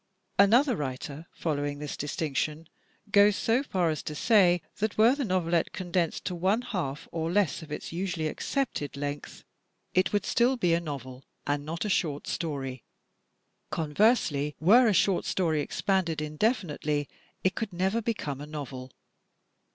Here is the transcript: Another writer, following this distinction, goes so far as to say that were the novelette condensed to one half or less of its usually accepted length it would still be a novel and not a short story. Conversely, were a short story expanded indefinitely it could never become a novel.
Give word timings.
Another 0.39 0.75
writer, 0.75 1.27
following 1.31 1.77
this 1.77 1.95
distinction, 1.95 2.67
goes 3.11 3.35
so 3.35 3.61
far 3.61 3.91
as 3.91 4.01
to 4.01 4.15
say 4.15 4.63
that 4.77 4.97
were 4.97 5.13
the 5.13 5.23
novelette 5.23 5.73
condensed 5.73 6.25
to 6.25 6.33
one 6.33 6.63
half 6.63 7.07
or 7.11 7.31
less 7.31 7.61
of 7.61 7.71
its 7.71 7.93
usually 7.93 8.25
accepted 8.27 8.97
length 8.97 9.43
it 9.93 10.11
would 10.11 10.25
still 10.25 10.57
be 10.57 10.73
a 10.73 10.79
novel 10.81 11.23
and 11.45 11.63
not 11.67 11.85
a 11.85 11.87
short 11.89 12.25
story. 12.25 12.83
Conversely, 13.69 14.55
were 14.59 14.87
a 14.87 14.91
short 14.93 15.23
story 15.23 15.61
expanded 15.61 16.19
indefinitely 16.19 17.07
it 17.43 17.53
could 17.53 17.71
never 17.71 18.01
become 18.01 18.41
a 18.41 18.47
novel. 18.47 18.89